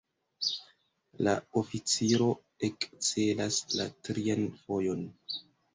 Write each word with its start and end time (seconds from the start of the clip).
La 1.27 1.35
oficiro 1.63 2.31
ekcelas 2.71 3.63
la 3.79 3.91
trian 4.09 4.53
fojon. 4.65 5.11